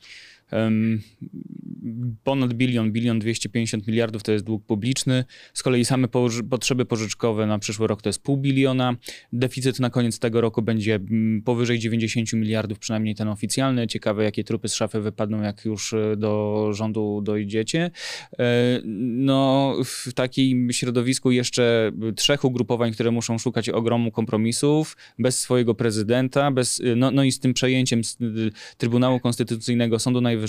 ponad 2.25 2.55
bilion, 2.55 2.93
bilion 2.93 3.19
250 3.19 3.87
miliardów 3.87 4.23
to 4.23 4.33
jest 4.33 4.45
dług 4.45 4.65
publiczny. 4.65 5.25
Z 5.55 5.63
kolei 5.63 5.85
same 5.85 6.09
potrzeby 6.51 6.85
pożyczkowe 6.85 7.47
na 7.47 7.59
przyszły 7.59 7.87
rok 7.87 8.03
to 8.03 8.09
jest 8.09 8.23
pół 8.23 8.37
biliona. 8.37 8.97
Deficyt 9.33 9.81
na 9.81 9.91
koniec 9.91 10.19
tego 10.19 10.41
roku 10.41 10.63
będzie 10.63 11.01
powyżej 11.45 11.79
90 11.79 12.33
miliardów, 12.33 12.79
przynajmniej 12.79 13.15
ten 13.15 13.29
oficjalny. 13.29 13.87
Ciekawe, 13.87 14.25
jakie 14.25 14.45
trupy 14.45 14.69
z 14.69 14.75
szafy 14.75 15.01
wypadną, 15.01 15.43
jak 15.43 15.65
już 15.65 15.93
e, 15.93 16.17
do 16.17 16.69
rządu 16.73 17.21
dojdziecie. 17.25 17.91
E, 18.39 18.81
no, 18.85 19.75
w 19.85 20.13
takim 20.13 20.73
środowisku 20.73 21.31
jeszcze 21.31 21.93
trzech 22.17 22.45
ugrupowań, 22.45 22.93
które 22.93 23.11
muszą 23.11 23.39
szukać 23.39 23.69
ogromu 23.69 24.11
kompromisów, 24.11 24.97
bez 25.19 25.41
swojego 25.41 25.75
prezydenta, 25.75 26.51
bez, 26.51 26.83
no, 26.97 27.11
no 27.11 27.25
i 27.25 27.33
z 27.33 27.39
tym 27.39 27.55
przejęciem 27.55 28.01
Trybunału 28.77 29.21
Konstytucyjnego, 29.21 29.99
Sądu 29.99 30.21
Najwyższego, 30.21 30.42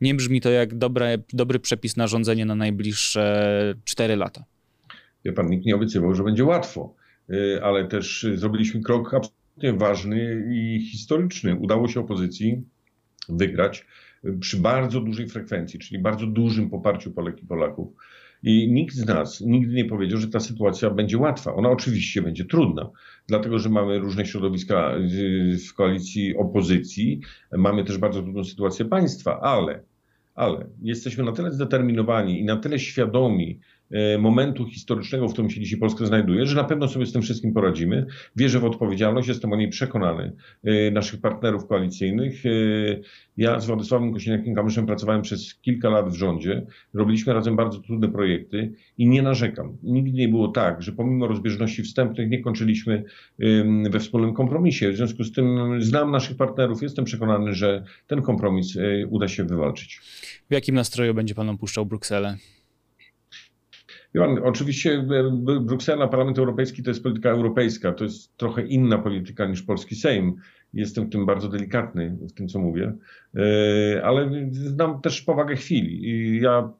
nie 0.00 0.14
brzmi 0.14 0.40
to 0.40 0.50
jak 0.50 0.74
dobre, 0.74 1.18
dobry 1.32 1.58
przepis 1.58 1.96
na 1.96 2.06
rządzenie 2.06 2.44
na 2.44 2.54
najbliższe 2.54 3.74
4 3.84 4.16
lata. 4.16 4.44
Pan, 5.36 5.50
nikt 5.50 5.66
nie 5.66 5.74
obiecywał, 5.74 6.14
że 6.14 6.24
będzie 6.24 6.44
łatwo, 6.44 6.94
y, 7.30 7.60
ale 7.62 7.88
też 7.88 8.26
zrobiliśmy 8.34 8.82
krok 8.82 9.14
absolutnie 9.14 9.72
ważny 9.72 10.46
i 10.52 10.88
historyczny. 10.90 11.54
Udało 11.54 11.88
się 11.88 12.00
opozycji 12.00 12.62
wygrać 13.28 13.86
przy 14.40 14.56
bardzo 14.56 15.00
dużej 15.00 15.28
frekwencji, 15.28 15.78
czyli 15.78 15.98
bardzo 15.98 16.26
dużym 16.26 16.70
poparciu 16.70 17.10
Polek 17.10 17.42
i 17.42 17.46
Polaków. 17.46 17.88
I 18.46 18.68
nikt 18.72 18.94
z 18.94 19.06
nas 19.06 19.40
nigdy 19.40 19.74
nie 19.74 19.84
powiedział, 19.84 20.18
że 20.18 20.28
ta 20.28 20.40
sytuacja 20.40 20.90
będzie 20.90 21.18
łatwa. 21.18 21.54
Ona 21.54 21.70
oczywiście 21.70 22.22
będzie 22.22 22.44
trudna, 22.44 22.90
dlatego 23.26 23.58
że 23.58 23.68
mamy 23.68 23.98
różne 23.98 24.26
środowiska 24.26 24.94
w 25.68 25.74
koalicji 25.74 26.36
opozycji, 26.36 27.20
mamy 27.52 27.84
też 27.84 27.98
bardzo 27.98 28.22
trudną 28.22 28.44
sytuację 28.44 28.84
państwa, 28.84 29.40
ale 29.40 29.82
Ale 30.36 30.66
jesteśmy 30.82 31.24
na 31.24 31.32
tyle 31.32 31.52
zdeterminowani 31.52 32.40
i 32.40 32.44
na 32.44 32.56
tyle 32.56 32.78
świadomi 32.78 33.60
momentu 34.18 34.66
historycznego, 34.66 35.28
w 35.28 35.32
którym 35.32 35.50
się 35.50 35.60
dzisiaj 35.60 35.78
Polska 35.78 36.06
znajduje, 36.06 36.46
że 36.46 36.56
na 36.56 36.64
pewno 36.64 36.88
sobie 36.88 37.06
z 37.06 37.12
tym 37.12 37.22
wszystkim 37.22 37.52
poradzimy. 37.52 38.06
Wierzę 38.36 38.60
w 38.60 38.64
odpowiedzialność, 38.64 39.28
jestem 39.28 39.52
o 39.52 39.56
niej 39.56 39.68
przekonany. 39.68 40.32
E, 40.64 40.90
Naszych 40.90 41.20
partnerów 41.20 41.66
koalicyjnych. 41.66 42.46
E, 42.46 42.50
Ja 43.36 43.60
z 43.60 43.66
Władysławem 43.66 44.12
Kosiniakiem-Kamyszem 44.12 44.86
pracowałem 44.86 45.22
przez 45.22 45.54
kilka 45.54 45.90
lat 45.90 46.08
w 46.08 46.14
rządzie. 46.14 46.66
Robiliśmy 46.94 47.34
razem 47.34 47.56
bardzo 47.56 47.78
trudne 47.78 48.08
projekty 48.08 48.72
i 48.98 49.08
nie 49.08 49.22
narzekam. 49.22 49.76
Nigdy 49.82 50.12
nie 50.12 50.28
było 50.28 50.48
tak, 50.48 50.82
że 50.82 50.92
pomimo 50.92 51.26
rozbieżności 51.26 51.82
wstępnych 51.82 52.30
nie 52.30 52.42
kończyliśmy 52.42 53.04
we 53.90 54.00
wspólnym 54.00 54.34
kompromisie. 54.34 54.92
W 54.92 54.96
związku 54.96 55.24
z 55.24 55.32
tym 55.32 55.76
znam 55.82 56.10
naszych 56.10 56.36
partnerów, 56.36 56.82
jestem 56.82 57.04
przekonany, 57.04 57.54
że 57.54 57.84
ten 58.06 58.22
kompromis 58.22 58.78
uda 59.08 59.28
się 59.28 59.44
wywalczyć. 59.44 60.00
W 60.50 60.52
jakim 60.54 60.74
nastroju 60.74 61.14
będzie 61.14 61.34
pan 61.34 61.48
opuszczał 61.48 61.86
Brukselę? 61.86 62.36
Pan, 64.14 64.38
oczywiście 64.44 64.92
e, 64.92 65.60
Bruksela, 65.60 66.08
Parlament 66.08 66.38
Europejski 66.38 66.82
to 66.82 66.90
jest 66.90 67.02
polityka 67.02 67.30
europejska, 67.30 67.92
to 67.92 68.04
jest 68.04 68.36
trochę 68.36 68.62
inna 68.62 68.98
polityka 68.98 69.46
niż 69.46 69.62
polski 69.62 69.94
Sejm. 69.94 70.34
Jestem 70.74 71.06
w 71.06 71.10
tym 71.10 71.26
bardzo 71.26 71.48
delikatny, 71.48 72.16
w 72.28 72.32
tym 72.32 72.48
co 72.48 72.58
mówię, 72.58 72.92
E, 73.36 74.04
ale 74.04 74.30
znam 74.50 75.00
też 75.00 75.22
powagę 75.22 75.56
chwili. 75.56 76.40
Ja 76.40 76.70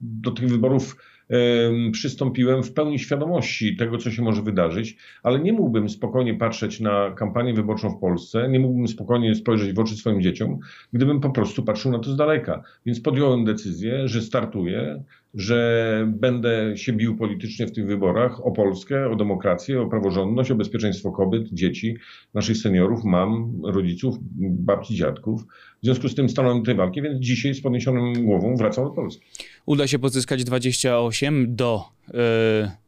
do 0.00 0.30
tych 0.30 0.48
wyborów 0.48 0.96
em, 1.28 1.92
przystąpiłem 1.92 2.62
w 2.62 2.72
pełni 2.72 2.98
świadomości 2.98 3.76
tego, 3.76 3.98
co 3.98 4.10
się 4.10 4.22
może 4.22 4.42
wydarzyć, 4.42 4.96
ale 5.22 5.40
nie 5.40 5.52
mógłbym 5.52 5.88
spokojnie 5.88 6.34
patrzeć 6.34 6.80
na 6.80 7.10
kampanię 7.10 7.54
wyborczą 7.54 7.90
w 7.90 8.00
Polsce, 8.00 8.48
nie 8.48 8.60
mógłbym 8.60 8.88
spokojnie 8.88 9.34
spojrzeć 9.34 9.72
w 9.72 9.78
oczy 9.78 9.96
swoim 9.96 10.22
dzieciom, 10.22 10.58
gdybym 10.92 11.20
po 11.20 11.30
prostu 11.30 11.62
patrzył 11.62 11.92
na 11.92 11.98
to 11.98 12.10
z 12.10 12.16
daleka. 12.16 12.62
Więc 12.86 13.00
podjąłem 13.00 13.44
decyzję, 13.44 14.08
że 14.08 14.22
startuję, 14.22 15.02
że 15.34 16.06
będę 16.08 16.76
się 16.76 16.92
bił 16.92 17.16
politycznie 17.16 17.66
w 17.66 17.72
tych 17.72 17.86
wyborach 17.86 18.46
o 18.46 18.50
Polskę, 18.50 19.10
o 19.10 19.16
demokrację, 19.16 19.82
o 19.82 19.86
praworządność, 19.86 20.50
o 20.50 20.54
bezpieczeństwo 20.54 21.12
kobiet, 21.12 21.48
dzieci, 21.52 21.96
naszych 22.34 22.56
seniorów, 22.56 23.04
mam, 23.04 23.60
rodziców, 23.64 24.16
babci, 24.40 24.94
dziadków. 24.94 25.42
W 25.82 25.84
związku 25.84 26.08
z 26.08 26.14
tym 26.14 26.28
stanąłem 26.28 26.64
tej 26.64 26.74
walki, 26.74 27.02
więc 27.02 27.20
dzisiaj 27.20 27.54
z 27.54 27.60
podniesioną 27.60 28.12
głową 28.12 28.56
wracam 28.56 28.84
do 28.84 28.90
Polski. 28.90 29.26
Uda 29.66 29.86
się 29.86 29.98
pozyskać 29.98 30.44
28 30.44 31.56
do 31.56 31.84
e, 32.14 32.79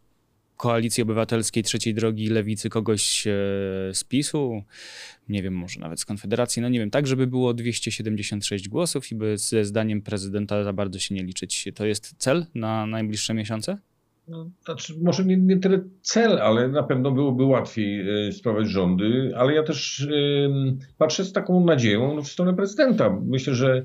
Koalicji 0.63 1.03
Obywatelskiej 1.03 1.63
Trzeciej 1.63 1.95
Drogi 1.95 2.29
Lewicy 2.29 2.71
kogoś 2.71 3.27
e, 3.27 3.31
z 3.93 4.05
PiSu, 4.09 4.63
nie 5.29 5.43
wiem, 5.43 5.55
może 5.55 5.81
nawet 5.81 6.01
z 6.01 6.05
Konfederacji, 6.05 6.63
no 6.63 6.69
nie 6.69 6.79
wiem, 6.79 6.91
tak, 6.91 7.07
żeby 7.07 7.27
było 7.27 7.55
276 7.55 8.69
głosów 8.69 9.13
i 9.13 9.15
by 9.15 9.39
ze 9.39 9.65
zdaniem 9.65 10.03
prezydenta 10.03 10.65
za 10.65 10.73
bardzo 10.73 10.99
się 10.99 11.15
nie 11.15 11.23
liczyć. 11.23 11.69
To 11.75 11.87
jest 11.87 12.15
cel 12.19 12.47
na 12.55 12.87
najbliższe 12.87 13.35
miesiące? 13.35 13.79
No, 14.29 14.51
Znaczy, 14.65 14.95
może 15.03 15.25
nie, 15.25 15.37
nie 15.37 15.59
tyle 15.59 15.81
cel, 16.03 16.39
ale 16.39 16.69
na 16.69 16.83
pewno 16.83 17.11
byłoby 17.11 17.45
łatwiej 17.45 18.01
e, 18.29 18.33
sprawować 18.33 18.69
rządy, 18.69 19.33
ale 19.37 19.55
ja 19.55 19.63
też 19.63 20.09
patrzę 20.99 21.25
z 21.25 21.33
taką 21.33 21.65
nadzieją 21.65 22.23
w 22.23 22.29
stronę 22.29 22.55
prezydenta. 22.55 23.21
Myślę, 23.25 23.55
że 23.55 23.85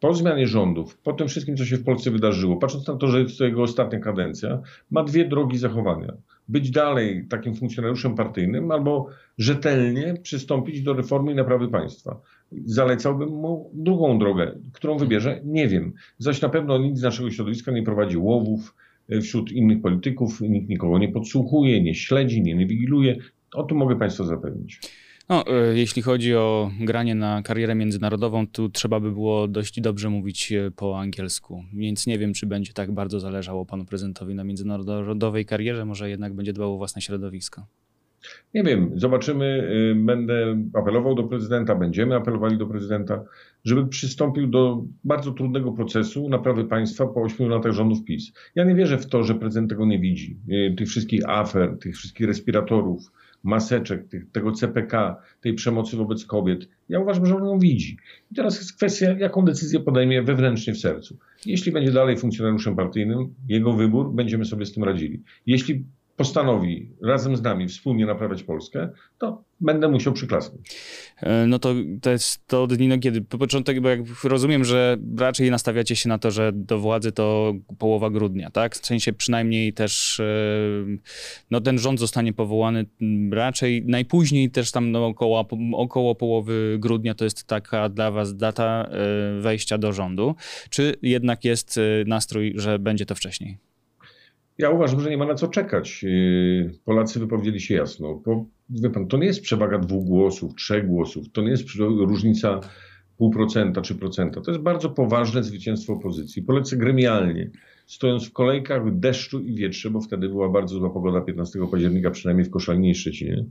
po 0.00 0.14
zmianie 0.14 0.46
rządów, 0.46 0.98
po 0.98 1.12
tym 1.12 1.28
wszystkim, 1.28 1.56
co 1.56 1.64
się 1.64 1.76
w 1.76 1.84
Polsce 1.84 2.10
wydarzyło, 2.10 2.56
patrząc 2.56 2.86
na 2.86 2.96
to, 2.96 3.06
że 3.06 3.20
jest 3.20 3.38
to 3.38 3.44
jego 3.44 3.62
ostatnia 3.62 3.98
kadencja, 3.98 4.62
ma 4.90 5.04
dwie 5.04 5.28
drogi 5.28 5.58
zachowania. 5.58 6.12
Być 6.48 6.70
dalej 6.70 7.26
takim 7.28 7.54
funkcjonariuszem 7.54 8.14
partyjnym 8.14 8.70
albo 8.70 9.08
rzetelnie 9.38 10.14
przystąpić 10.22 10.82
do 10.82 10.94
reformy 10.94 11.32
i 11.32 11.34
naprawy 11.34 11.68
państwa. 11.68 12.20
Zalecałbym 12.64 13.28
mu 13.28 13.70
drugą 13.74 14.18
drogę, 14.18 14.58
którą 14.72 14.98
wybierze, 14.98 15.40
nie 15.44 15.68
wiem. 15.68 15.92
Zaś 16.18 16.40
na 16.40 16.48
pewno 16.48 16.78
nikt 16.78 16.98
z 16.98 17.02
naszego 17.02 17.30
środowiska 17.30 17.72
nie 17.72 17.82
prowadzi 17.82 18.16
łowów 18.16 18.74
e, 19.08 19.20
wśród 19.20 19.52
innych 19.52 19.80
polityków, 19.80 20.40
nikt 20.40 20.68
nikogo 20.68 20.98
nie 20.98 21.08
podsłuchuje, 21.08 21.82
nie 21.82 21.94
śledzi, 21.94 22.42
nie 22.42 22.52
inwigiluje. 22.52 23.16
O 23.54 23.62
tym 23.62 23.76
mogę 23.76 23.96
Państwa 23.96 24.24
zapewnić. 24.24 24.80
No, 25.28 25.44
e, 25.46 25.78
jeśli 25.78 26.02
chodzi 26.02 26.34
o 26.34 26.70
granie 26.80 27.14
na 27.14 27.42
karierę 27.42 27.74
międzynarodową, 27.74 28.46
tu 28.46 28.68
trzeba 28.68 29.00
by 29.00 29.12
było 29.12 29.48
dość 29.48 29.80
dobrze 29.80 30.10
mówić 30.10 30.52
e, 30.52 30.70
po 30.70 31.00
angielsku, 31.00 31.64
więc 31.74 32.06
nie 32.06 32.18
wiem, 32.18 32.32
czy 32.34 32.46
będzie 32.46 32.72
tak 32.72 32.92
bardzo 32.92 33.20
zależało 33.20 33.66
panu 33.66 33.84
prezydentowi 33.84 34.34
na 34.34 34.44
międzynarodowej 34.44 35.46
karierze, 35.46 35.84
może 35.84 36.10
jednak 36.10 36.34
będzie 36.34 36.52
dbał 36.52 36.74
o 36.74 36.76
własne 36.76 37.02
środowisko. 37.02 37.66
Nie 38.54 38.62
wiem, 38.62 38.90
zobaczymy. 38.94 39.68
y, 39.92 39.94
Będę 39.94 40.56
apelował 40.74 41.14
do 41.14 41.24
prezydenta, 41.24 41.74
będziemy 41.74 42.14
apelowali 42.14 42.58
do 42.58 42.66
prezydenta, 42.66 43.24
żeby 43.64 43.86
przystąpił 43.88 44.46
do 44.46 44.84
bardzo 45.04 45.32
trudnego 45.32 45.72
procesu 45.72 46.28
naprawy 46.28 46.64
państwa 46.64 47.06
po 47.06 47.22
ośmiu 47.22 47.48
latach 47.48 47.72
rządów 47.72 48.04
PiS. 48.04 48.32
Ja 48.54 48.64
nie 48.64 48.74
wierzę 48.74 48.98
w 48.98 49.06
to, 49.06 49.24
że 49.24 49.34
prezydent 49.34 49.70
tego 49.70 49.86
nie 49.86 49.98
widzi. 49.98 50.38
Tych 50.76 50.88
wszystkich 50.88 51.28
afer, 51.28 51.78
tych 51.78 51.96
wszystkich 51.96 52.26
respiratorów, 52.26 53.12
maseczek, 53.46 54.08
tych, 54.08 54.30
tego 54.30 54.52
CPK, 54.52 55.16
tej 55.40 55.54
przemocy 55.54 55.96
wobec 55.96 56.24
kobiet. 56.24 56.68
Ja 56.88 57.00
uważam, 57.00 57.26
że 57.26 57.36
on 57.36 57.44
ją 57.44 57.58
widzi. 57.58 57.96
I 58.32 58.34
teraz 58.34 58.58
jest 58.58 58.76
kwestia, 58.76 59.12
jaką 59.18 59.44
decyzję 59.44 59.80
podejmie 59.80 60.22
wewnętrznie 60.22 60.74
w 60.74 60.78
sercu. 60.78 61.18
Jeśli 61.46 61.72
będzie 61.72 61.92
dalej 61.92 62.16
funkcjonariuszem 62.16 62.76
partyjnym, 62.76 63.34
jego 63.48 63.72
wybór, 63.72 64.14
będziemy 64.14 64.44
sobie 64.44 64.66
z 64.66 64.72
tym 64.72 64.84
radzili. 64.84 65.22
Jeśli 65.46 65.84
postanowi 66.16 66.90
razem 67.02 67.36
z 67.36 67.42
nami 67.42 67.68
wspólnie 67.68 68.06
naprawiać 68.06 68.42
Polskę, 68.42 68.88
to 69.18 69.44
będę 69.60 69.88
musiał 69.88 70.12
przyklasnąć. 70.12 70.76
E, 71.22 71.46
No 71.46 71.58
to 71.58 71.74
to 72.02 72.10
jest 72.10 72.46
to 72.46 72.66
dni, 72.66 72.88
no 72.88 72.98
kiedy 72.98 73.20
po 73.20 73.38
początek, 73.38 73.80
bo 73.80 73.88
jak 73.88 74.00
rozumiem, 74.24 74.64
że 74.64 74.96
raczej 75.18 75.50
nastawiacie 75.50 75.96
się 75.96 76.08
na 76.08 76.18
to, 76.18 76.30
że 76.30 76.52
do 76.54 76.78
władzy 76.78 77.12
to 77.12 77.54
połowa 77.78 78.10
grudnia, 78.10 78.50
tak? 78.50 78.76
W 78.76 78.86
sensie 78.86 79.12
przynajmniej 79.12 79.72
też 79.72 80.20
e, 80.20 80.24
no 81.50 81.60
ten 81.60 81.78
rząd 81.78 82.00
zostanie 82.00 82.32
powołany 82.32 82.86
raczej 83.32 83.84
najpóźniej 83.86 84.50
też 84.50 84.70
tam 84.70 84.90
no, 84.90 85.06
około, 85.06 85.48
około 85.72 86.14
połowy 86.14 86.76
grudnia 86.78 87.14
to 87.14 87.24
jest 87.24 87.44
taka 87.44 87.88
dla 87.88 88.10
was 88.10 88.36
data 88.36 88.88
e, 88.90 89.40
wejścia 89.40 89.78
do 89.78 89.92
rządu. 89.92 90.34
Czy 90.70 90.94
jednak 91.02 91.44
jest 91.44 91.80
nastrój, 92.06 92.52
że 92.56 92.78
będzie 92.78 93.06
to 93.06 93.14
wcześniej? 93.14 93.65
Ja 94.58 94.70
uważam, 94.70 95.00
że 95.00 95.10
nie 95.10 95.16
ma 95.16 95.26
na 95.26 95.34
co 95.34 95.48
czekać. 95.48 96.02
Yy, 96.02 96.78
Polacy 96.84 97.20
wypowiedzieli 97.20 97.60
się 97.60 97.74
jasno. 97.74 98.22
Bo, 98.26 98.44
wie 98.70 98.90
pan, 98.90 99.08
to 99.08 99.16
nie 99.16 99.26
jest 99.26 99.40
przewaga 99.40 99.78
dwóch 99.78 100.04
głosów, 100.04 100.54
trzech 100.54 100.86
głosów, 100.86 101.26
to 101.32 101.42
nie 101.42 101.50
jest 101.50 101.64
różnica 101.78 102.60
pół 103.16 103.30
procenta 103.30 103.82
czy 103.82 103.94
procenta. 103.94 104.40
To 104.40 104.50
jest 104.50 104.62
bardzo 104.62 104.90
poważne 104.90 105.42
zwycięstwo 105.42 105.92
opozycji. 105.92 106.42
Polacy 106.42 106.76
gremialnie, 106.76 107.50
stojąc 107.86 108.28
w 108.28 108.32
kolejkach 108.32 108.86
w 108.86 108.98
deszczu 108.98 109.40
i 109.40 109.54
wietrze, 109.54 109.90
bo 109.90 110.00
wtedy 110.00 110.28
była 110.28 110.48
bardzo 110.48 110.78
zła 110.78 110.90
pogoda 110.90 111.20
15 111.20 111.58
października, 111.70 112.10
przynajmniej 112.10 112.44
w 112.44 112.50
Koszalinie 112.50 112.90
i 112.90 112.94
Szczecinie, 112.94 113.44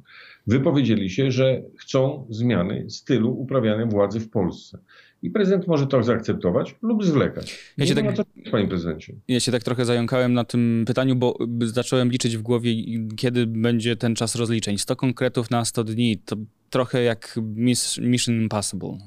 wypowiedzieli 0.48 1.10
się, 1.10 1.32
że 1.32 1.62
chcą 1.78 2.28
zmiany 2.30 2.90
stylu 2.90 3.40
uprawiania 3.40 3.86
władzy 3.86 4.20
w 4.20 4.30
Polsce. 4.30 4.80
I 5.26 5.30
prezydent 5.30 5.68
może 5.68 5.88
to 5.88 6.04
zaakceptować 6.04 6.76
lub 6.82 7.04
zwlekać. 7.06 7.60
Ja 7.78 7.86
się 7.86 7.96
tak- 7.96 8.06
na 8.06 8.14
co 8.14 8.24
czekać, 8.24 8.52
panie 8.52 8.68
prezydencie. 8.68 9.14
Ja 9.28 9.40
się 9.40 9.52
tak 9.52 9.64
trochę 9.64 9.86
zająkałem 9.86 10.34
na 10.34 10.44
tym 10.44 10.84
pytaniu, 10.88 11.16
bo 11.16 11.38
zacząłem 11.60 12.10
liczyć 12.12 12.38
w 12.38 12.42
głowie, 12.42 12.72
kiedy 13.16 13.48
będzie 13.48 13.96
ten 13.96 14.16
czas 14.16 14.36
rozliczeń. 14.36 14.78
100 14.78 14.96
konkretów 14.96 15.52
na 15.52 15.66
100 15.66 15.84
dni, 15.84 16.18
to 16.26 16.36
trochę 16.70 17.04
jak 17.04 17.40
Miss- 17.56 18.02
Mission 18.02 18.36
Impossible. 18.42 18.98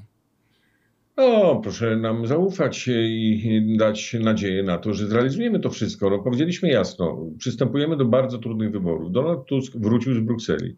O, 1.16 1.60
proszę 1.62 1.96
nam 1.96 2.26
zaufać 2.26 2.88
i 2.88 3.76
dać 3.78 4.16
nadzieję 4.20 4.62
na 4.62 4.78
to, 4.78 4.94
że 4.94 5.06
zrealizujemy 5.06 5.60
to 5.60 5.70
wszystko. 5.70 6.10
No, 6.10 6.18
powiedzieliśmy 6.18 6.68
jasno, 6.68 7.26
przystępujemy 7.38 7.96
do 7.96 8.04
bardzo 8.04 8.38
trudnych 8.38 8.70
wyborów. 8.72 9.12
Donald 9.12 9.44
Tusk 9.46 9.76
wrócił 9.76 10.14
z 10.14 10.20
Brukseli. 10.20 10.76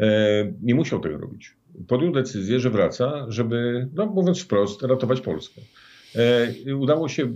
E, 0.00 0.52
nie 0.62 0.74
musiał 0.74 1.00
tego 1.00 1.18
robić. 1.18 1.56
Podjął 1.88 2.12
decyzję, 2.12 2.60
że 2.60 2.70
wraca, 2.70 3.26
żeby, 3.28 3.88
no 3.94 4.06
mówiąc 4.06 4.42
wprost, 4.42 4.82
ratować 4.82 5.20
Polskę. 5.20 5.60
E, 6.66 6.76
udało 6.76 7.08
się 7.08 7.22
e, 7.22 7.26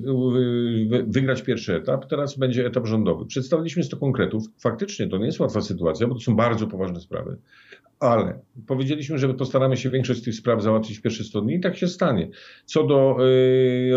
wy- 0.88 1.04
wygrać 1.08 1.42
pierwszy 1.42 1.74
etap, 1.74 2.06
teraz 2.06 2.38
będzie 2.38 2.66
etap 2.66 2.86
rządowy. 2.86 3.26
Przedstawiliśmy 3.26 3.84
100 3.84 3.96
konkretów. 3.96 4.44
Faktycznie 4.58 5.08
to 5.08 5.18
nie 5.18 5.26
jest 5.26 5.40
łatwa 5.40 5.60
sytuacja, 5.60 6.06
bo 6.06 6.14
to 6.14 6.20
są 6.20 6.36
bardzo 6.36 6.66
poważne 6.66 7.00
sprawy. 7.00 7.36
Ale 8.00 8.38
powiedzieliśmy, 8.66 9.18
że 9.18 9.34
postaramy 9.34 9.76
się 9.76 9.90
większość 9.90 10.20
z 10.20 10.24
tych 10.24 10.34
spraw 10.34 10.62
załatwić 10.62 10.98
w 10.98 11.02
pierwsze 11.02 11.24
100 11.24 11.40
dni 11.40 11.54
i 11.54 11.60
tak 11.60 11.76
się 11.76 11.88
stanie. 11.88 12.28
Co 12.64 12.86
do 12.86 13.16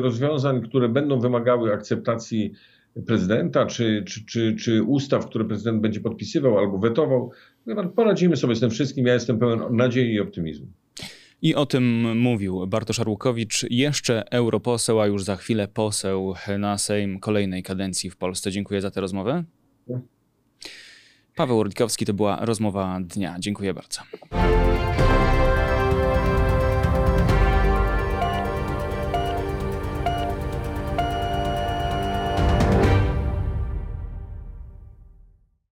rozwiązań, 0.01 0.61
które 0.61 0.89
będą 0.89 1.19
wymagały 1.19 1.73
akceptacji 1.73 2.53
prezydenta, 3.05 3.65
czy, 3.65 4.03
czy, 4.07 4.25
czy, 4.25 4.55
czy 4.55 4.83
ustaw, 4.83 5.25
które 5.25 5.45
prezydent 5.45 5.81
będzie 5.81 5.99
podpisywał 5.99 6.57
albo 6.57 6.77
wetował, 6.77 7.31
poradzimy 7.95 8.37
sobie 8.37 8.55
z 8.55 8.59
tym 8.59 8.69
wszystkim. 8.69 9.07
Ja 9.07 9.13
jestem 9.13 9.39
pełen 9.39 9.75
nadziei 9.75 10.13
i 10.13 10.19
optymizmu. 10.19 10.67
I 11.41 11.55
o 11.55 11.65
tym 11.65 12.17
mówił 12.17 12.67
Bartosz 12.67 12.99
Arłukowicz, 12.99 13.65
jeszcze 13.69 14.31
europoseł, 14.31 15.01
a 15.01 15.07
już 15.07 15.23
za 15.23 15.35
chwilę 15.35 15.67
poseł 15.67 16.33
na 16.59 16.77
Sejm 16.77 17.19
kolejnej 17.19 17.63
kadencji 17.63 18.09
w 18.09 18.17
Polsce. 18.17 18.51
Dziękuję 18.51 18.81
za 18.81 18.91
tę 18.91 19.01
rozmowę. 19.01 19.43
Paweł 21.35 21.59
Orlikowski, 21.59 22.05
to 22.05 22.13
była 22.13 22.45
rozmowa 22.45 22.99
dnia. 23.01 23.35
Dziękuję 23.39 23.73
bardzo. 23.73 24.01